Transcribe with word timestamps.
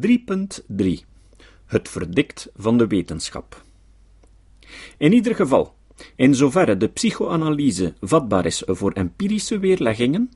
3.3 0.00 0.86
Het 1.66 1.88
verdikt 1.88 2.50
van 2.56 2.78
de 2.78 2.86
wetenschap. 2.86 3.62
In 4.96 5.12
ieder 5.12 5.34
geval, 5.34 5.74
in 6.16 6.34
zoverre 6.34 6.76
de 6.76 6.88
psychoanalyse 6.88 7.94
vatbaar 8.00 8.46
is 8.46 8.62
voor 8.66 8.92
empirische 8.92 9.58
weerleggingen, 9.58 10.30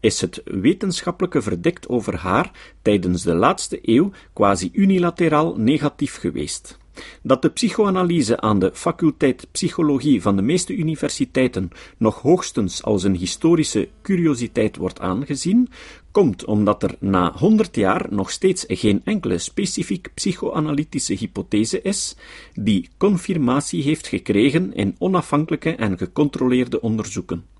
is 0.00 0.20
het 0.20 0.40
wetenschappelijke 0.44 1.42
verdikt 1.42 1.88
over 1.88 2.16
haar 2.16 2.50
tijdens 2.82 3.22
de 3.22 3.34
laatste 3.34 3.78
eeuw 3.82 4.10
quasi 4.32 4.70
unilateraal 4.72 5.56
negatief 5.56 6.16
geweest. 6.16 6.78
Dat 7.22 7.42
de 7.42 7.50
psychoanalyse 7.50 8.40
aan 8.40 8.58
de 8.58 8.70
faculteit 8.74 9.46
psychologie 9.52 10.22
van 10.22 10.36
de 10.36 10.42
meeste 10.42 10.74
universiteiten 10.76 11.70
nog 11.96 12.20
hoogstens 12.20 12.82
als 12.82 13.02
een 13.02 13.14
historische 13.14 13.88
curiositeit 14.02 14.76
wordt 14.76 15.00
aangezien, 15.00 15.68
komt 16.10 16.44
omdat 16.44 16.82
er 16.82 16.96
na 16.98 17.32
honderd 17.36 17.76
jaar 17.76 18.06
nog 18.10 18.30
steeds 18.30 18.64
geen 18.68 19.00
enkele 19.04 19.38
specifiek 19.38 20.10
psychoanalytische 20.14 21.14
hypothese 21.14 21.82
is 21.82 22.16
die 22.54 22.88
confirmatie 22.96 23.82
heeft 23.82 24.06
gekregen 24.06 24.74
in 24.74 24.94
onafhankelijke 24.98 25.74
en 25.74 25.98
gecontroleerde 25.98 26.80
onderzoeken. 26.80 27.51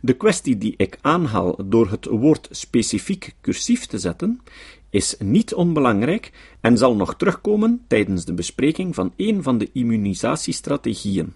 De 0.00 0.12
kwestie 0.12 0.58
die 0.58 0.74
ik 0.76 0.98
aanhaal 1.00 1.58
door 1.64 1.90
het 1.90 2.06
woord 2.06 2.48
specifiek 2.50 3.34
cursief 3.40 3.86
te 3.86 3.98
zetten, 3.98 4.40
is 4.90 5.16
niet 5.18 5.54
onbelangrijk 5.54 6.32
en 6.60 6.78
zal 6.78 6.96
nog 6.96 7.16
terugkomen 7.16 7.84
tijdens 7.88 8.24
de 8.24 8.34
bespreking 8.34 8.94
van 8.94 9.12
een 9.16 9.42
van 9.42 9.58
de 9.58 9.70
immunisatiestrategieën. 9.72 11.34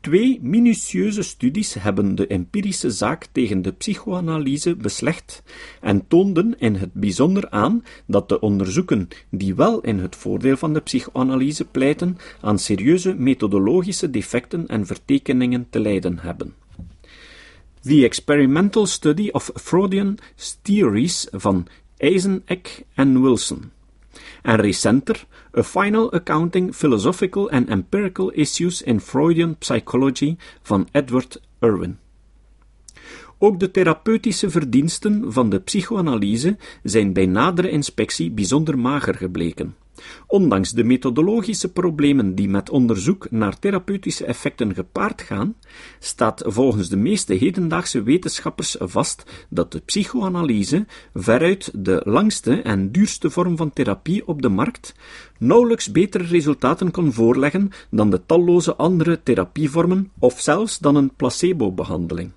Twee 0.00 0.38
minutieuze 0.42 1.22
studies 1.22 1.74
hebben 1.74 2.14
de 2.14 2.26
empirische 2.26 2.90
zaak 2.90 3.26
tegen 3.32 3.62
de 3.62 3.72
psychoanalyse 3.72 4.76
beslecht 4.76 5.42
en 5.80 6.06
toonden 6.08 6.58
in 6.58 6.74
het 6.74 6.92
bijzonder 6.92 7.50
aan 7.50 7.84
dat 8.06 8.28
de 8.28 8.40
onderzoeken 8.40 9.08
die 9.30 9.54
wel 9.54 9.80
in 9.80 9.98
het 9.98 10.16
voordeel 10.16 10.56
van 10.56 10.72
de 10.72 10.80
psychoanalyse 10.80 11.64
pleiten, 11.64 12.16
aan 12.40 12.58
serieuze 12.58 13.14
methodologische 13.14 14.10
defecten 14.10 14.66
en 14.66 14.86
vertekeningen 14.86 15.66
te 15.70 15.80
lijden 15.80 16.18
hebben. 16.18 16.54
The 17.88 18.04
Experimental 18.04 18.86
Study 18.86 19.30
of 19.32 19.50
Freudian 19.54 20.18
Theories 20.62 21.26
van 21.30 21.66
Eiseneck 21.96 22.84
en 22.94 23.22
Wilson. 23.22 23.72
En 24.42 24.56
recenter, 24.56 25.26
A 25.56 25.62
Final 25.62 26.12
Accounting 26.12 26.74
Philosophical 26.74 27.50
and 27.50 27.68
Empirical 27.68 28.30
Issues 28.30 28.82
in 28.82 29.00
Freudian 29.00 29.56
Psychology 29.58 30.36
van 30.62 30.88
Edward 30.92 31.40
Irwin. 31.60 31.98
Ook 33.38 33.60
de 33.60 33.70
therapeutische 33.70 34.50
verdiensten 34.50 35.32
van 35.32 35.50
de 35.50 35.60
psychoanalyse 35.60 36.56
zijn 36.82 37.12
bij 37.12 37.26
nadere 37.26 37.70
inspectie 37.70 38.30
bijzonder 38.30 38.78
mager 38.78 39.14
gebleken. 39.14 39.76
Ondanks 40.26 40.70
de 40.70 40.84
methodologische 40.84 41.72
problemen 41.72 42.34
die 42.34 42.48
met 42.48 42.70
onderzoek 42.70 43.30
naar 43.30 43.58
therapeutische 43.58 44.24
effecten 44.24 44.74
gepaard 44.74 45.22
gaan, 45.22 45.54
staat 45.98 46.42
volgens 46.46 46.88
de 46.88 46.96
meeste 46.96 47.34
hedendaagse 47.34 48.02
wetenschappers 48.02 48.76
vast 48.78 49.46
dat 49.48 49.72
de 49.72 49.80
psychoanalyse, 49.80 50.86
veruit 51.14 51.70
de 51.74 52.00
langste 52.04 52.62
en 52.62 52.92
duurste 52.92 53.30
vorm 53.30 53.56
van 53.56 53.72
therapie 53.72 54.26
op 54.26 54.42
de 54.42 54.48
markt, 54.48 54.94
nauwelijks 55.38 55.90
betere 55.90 56.24
resultaten 56.24 56.90
kon 56.90 57.12
voorleggen 57.12 57.70
dan 57.90 58.10
de 58.10 58.26
talloze 58.26 58.76
andere 58.76 59.22
therapievormen 59.22 60.10
of 60.18 60.40
zelfs 60.40 60.78
dan 60.78 60.96
een 60.96 61.14
placebo-behandeling. 61.16 62.30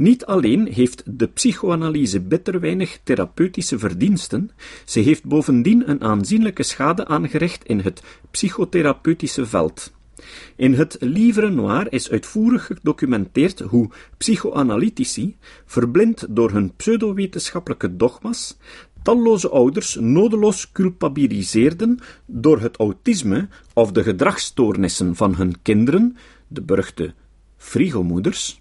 Niet 0.00 0.26
alleen 0.26 0.66
heeft 0.72 1.02
de 1.06 1.26
psychoanalyse 1.26 2.20
bitter 2.20 2.60
weinig 2.60 3.00
therapeutische 3.02 3.78
verdiensten, 3.78 4.50
ze 4.84 5.00
heeft 5.00 5.24
bovendien 5.24 5.90
een 5.90 6.02
aanzienlijke 6.02 6.62
schade 6.62 7.06
aangericht 7.06 7.64
in 7.64 7.78
het 7.78 8.02
psychotherapeutische 8.30 9.46
veld. 9.46 9.92
In 10.56 10.74
het 10.74 10.96
Livre 11.00 11.50
Noir 11.50 11.92
is 11.92 12.10
uitvoerig 12.10 12.66
gedocumenteerd 12.66 13.60
hoe 13.60 13.90
psychoanalytici, 14.16 15.36
verblind 15.66 16.26
door 16.30 16.50
hun 16.50 16.76
pseudowetenschappelijke 16.76 17.96
dogma's, 17.96 18.56
talloze 19.02 19.48
ouders 19.48 19.96
nodeloos 20.00 20.72
culpabiliseerden 20.72 21.98
door 22.26 22.60
het 22.60 22.76
autisme 22.76 23.48
of 23.74 23.92
de 23.92 24.02
gedragsstoornissen 24.02 25.16
van 25.16 25.34
hun 25.34 25.62
kinderen, 25.62 26.16
de 26.48 26.62
beruchte 26.62 27.14
frigomoeders, 27.56 28.60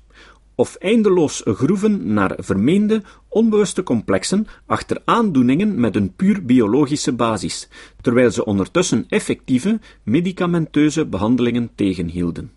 of 0.59 0.75
eindeloos 0.75 1.41
groeven 1.45 2.13
naar 2.13 2.35
vermeende 2.37 3.01
onbewuste 3.27 3.83
complexen 3.83 4.47
achter 4.65 5.01
aandoeningen 5.05 5.79
met 5.79 5.95
een 5.95 6.13
puur 6.15 6.45
biologische 6.45 7.13
basis, 7.13 7.67
terwijl 8.01 8.31
ze 8.31 8.45
ondertussen 8.45 9.05
effectieve 9.09 9.79
medicamenteuze 10.03 11.05
behandelingen 11.05 11.69
tegenhielden. 11.75 12.51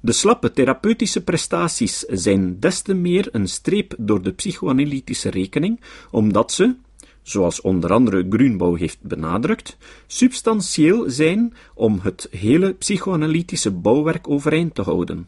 De 0.00 0.12
slappe 0.12 0.52
therapeutische 0.52 1.24
prestaties 1.24 1.98
zijn 1.98 2.60
des 2.60 2.82
te 2.82 2.94
meer 2.94 3.28
een 3.32 3.48
streep 3.48 3.94
door 3.98 4.22
de 4.22 4.32
psychoanalytische 4.32 5.30
rekening, 5.30 5.80
omdat 6.10 6.52
ze, 6.52 6.74
zoals 7.22 7.60
onder 7.60 7.92
andere 7.92 8.26
Grunbouw 8.30 8.74
heeft 8.74 8.98
benadrukt, 9.02 9.76
substantieel 10.06 11.10
zijn 11.10 11.54
om 11.74 11.98
het 12.02 12.28
hele 12.30 12.72
psychoanalytische 12.72 13.70
bouwwerk 13.70 14.28
overeind 14.28 14.74
te 14.74 14.82
houden. 14.82 15.26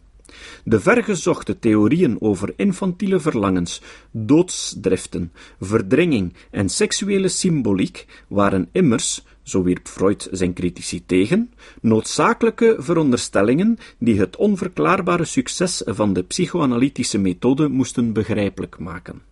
De 0.64 0.80
vergezochte 0.80 1.58
theorieën 1.58 2.16
over 2.20 2.52
infantiele 2.56 3.20
verlangens, 3.20 3.80
doodsdriften, 4.10 5.32
verdringing 5.60 6.34
en 6.50 6.68
seksuele 6.68 7.28
symboliek 7.28 8.06
waren 8.28 8.68
immers, 8.72 9.22
zo 9.42 9.62
wierp 9.62 9.88
Freud 9.88 10.28
zijn 10.30 10.54
critici 10.54 11.06
tegen, 11.06 11.50
noodzakelijke 11.80 12.76
veronderstellingen 12.78 13.78
die 13.98 14.18
het 14.18 14.36
onverklaarbare 14.36 15.24
succes 15.24 15.82
van 15.84 16.12
de 16.12 16.22
psychoanalytische 16.22 17.18
methode 17.18 17.68
moesten 17.68 18.12
begrijpelijk 18.12 18.78
maken. 18.78 19.22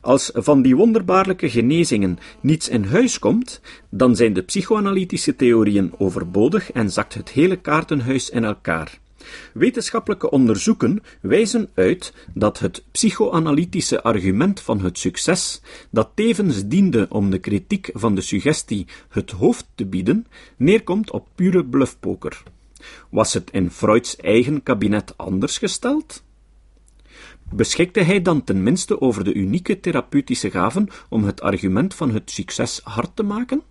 Als 0.00 0.30
van 0.34 0.62
die 0.62 0.76
wonderbaarlijke 0.76 1.50
genezingen 1.50 2.18
niets 2.40 2.68
in 2.68 2.84
huis 2.84 3.18
komt, 3.18 3.60
dan 3.90 4.16
zijn 4.16 4.32
de 4.32 4.42
psychoanalytische 4.42 5.36
theorieën 5.36 5.92
overbodig 5.98 6.72
en 6.72 6.90
zakt 6.90 7.14
het 7.14 7.28
hele 7.28 7.56
kaartenhuis 7.56 8.30
in 8.30 8.44
elkaar. 8.44 8.98
Wetenschappelijke 9.52 10.30
onderzoeken 10.30 11.02
wijzen 11.20 11.70
uit 11.74 12.12
dat 12.34 12.58
het 12.58 12.84
psychoanalytische 12.90 14.02
argument 14.02 14.60
van 14.60 14.80
het 14.80 14.98
succes, 14.98 15.60
dat 15.90 16.10
tevens 16.14 16.66
diende 16.66 17.06
om 17.10 17.30
de 17.30 17.38
kritiek 17.38 17.90
van 17.92 18.14
de 18.14 18.20
suggestie 18.20 18.86
het 19.08 19.30
hoofd 19.30 19.66
te 19.74 19.86
bieden, 19.86 20.26
neerkomt 20.56 21.10
op 21.10 21.28
pure 21.34 21.64
bluffpoker. 21.64 22.42
Was 23.10 23.34
het 23.34 23.50
in 23.50 23.70
Freuds 23.70 24.16
eigen 24.16 24.62
kabinet 24.62 25.16
anders 25.16 25.58
gesteld? 25.58 26.24
Beschikte 27.52 28.00
hij 28.00 28.22
dan 28.22 28.44
tenminste 28.44 29.00
over 29.00 29.24
de 29.24 29.34
unieke 29.34 29.80
therapeutische 29.80 30.50
gaven 30.50 30.88
om 31.08 31.24
het 31.24 31.40
argument 31.40 31.94
van 31.94 32.10
het 32.10 32.30
succes 32.30 32.80
hard 32.84 33.16
te 33.16 33.22
maken? 33.22 33.62